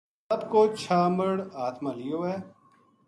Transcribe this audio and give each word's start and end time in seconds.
سپ 0.27 0.41
کو 0.51 0.61
چھامر 0.79 1.35
ہتھ 1.57 1.79
ما 1.83 1.91
لیو 1.99 2.19
ہے 2.29 2.37